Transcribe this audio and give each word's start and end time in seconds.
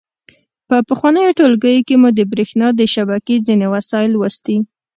په 0.67 0.75
پخوانیو 0.87 1.35
ټولګیو 1.39 1.85
کې 1.87 1.95
مو 2.01 2.09
د 2.17 2.19
برېښنا 2.31 2.67
د 2.75 2.81
شبکې 2.93 3.35
ځینې 3.47 3.65
وسایل 3.73 4.09
لوستي. 4.13 4.57